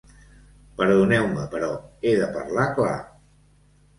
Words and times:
Perdoneu-me 0.79 1.43
però 1.51 1.69
he 2.09 2.15
de 2.21 2.31
parlar 2.37 2.65
clar. 2.79 2.95